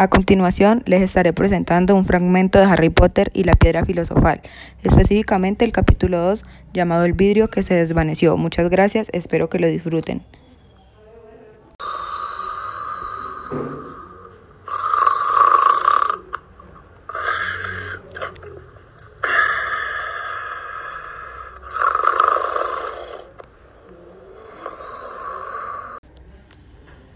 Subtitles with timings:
[0.00, 4.40] A continuación, les estaré presentando un fragmento de Harry Potter y la piedra filosofal,
[4.82, 6.42] específicamente el capítulo 2
[6.72, 8.38] llamado El vidrio que se desvaneció.
[8.38, 10.22] Muchas gracias, espero que lo disfruten.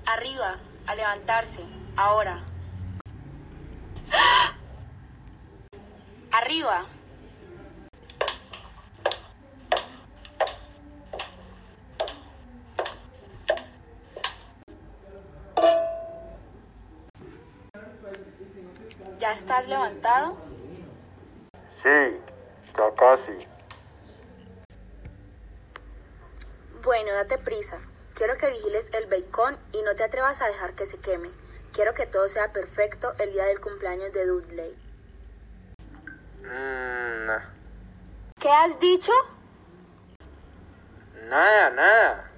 [0.05, 1.61] Arriba, a levantarse,
[1.97, 2.45] ahora.
[6.33, 6.87] Arriba.
[19.19, 20.37] ¿Ya estás levantado?
[21.73, 21.89] Sí,
[22.77, 23.33] ya casi.
[26.83, 27.79] Bueno, date prisa.
[28.15, 31.31] Quiero que vigiles el bacon y no te atrevas a dejar que se queme.
[31.75, 34.79] Quiero que todo sea perfecto el día del cumpleaños de Dudley.
[36.43, 37.41] Mm, nah.
[38.41, 39.11] ¿Qué has dicho?
[41.29, 42.31] Nada, nada.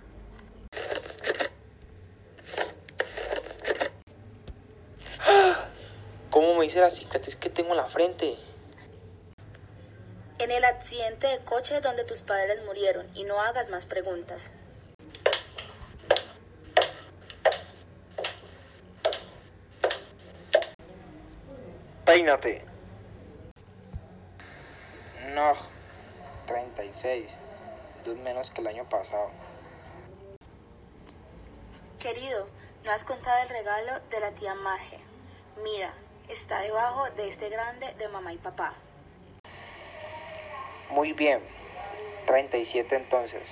[6.31, 8.39] ¿Cómo me hice la cicatriz que tengo en la frente?
[10.39, 14.51] En el accidente de coche donde tus padres murieron y no hagas más preguntas.
[22.17, 22.63] Peínate.
[25.35, 25.53] No,
[26.47, 27.31] 36.
[28.07, 29.29] Dos menos que el año pasado.
[31.99, 32.49] Querido,
[32.87, 34.99] no has contado el regalo de la tía Marge.
[35.63, 35.93] Mira,
[36.31, 38.73] está debajo de este grande de mamá y papá.
[40.89, 41.43] Muy bien.
[42.25, 43.43] 37 entonces.